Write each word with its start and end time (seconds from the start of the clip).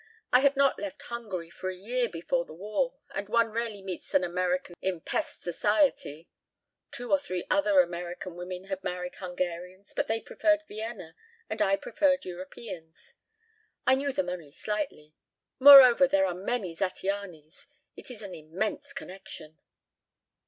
I 0.33 0.39
had 0.39 0.55
not 0.55 0.79
left 0.79 1.03
Hungary 1.03 1.51
for 1.51 1.69
a 1.69 1.75
year 1.75 2.09
before 2.09 2.43
the 2.43 2.55
war, 2.55 2.95
and 3.13 3.29
one 3.29 3.49
rarely 3.51 3.83
meets 3.83 4.15
an 4.15 4.23
American 4.23 4.73
in 4.81 4.99
Pesth 5.01 5.43
Society 5.43 6.27
two 6.89 7.11
or 7.11 7.19
three 7.19 7.45
other 7.51 7.79
American 7.81 8.33
women 8.33 8.63
had 8.63 8.83
married 8.83 9.13
Hungarians, 9.17 9.93
but 9.95 10.07
they 10.07 10.19
preferred 10.19 10.61
Vienna 10.67 11.15
and 11.51 11.61
I 11.61 11.75
preferred 11.75 12.25
Europeans. 12.25 13.13
I 13.85 13.93
knew 13.93 14.11
them 14.11 14.27
only 14.29 14.49
slightly.... 14.49 15.13
Moreover, 15.59 16.07
there 16.07 16.25
are 16.25 16.33
many 16.33 16.73
Zattianys. 16.75 17.67
It 17.95 18.09
is 18.09 18.23
an 18.23 18.33
immense 18.33 18.93
connection." 18.93 19.59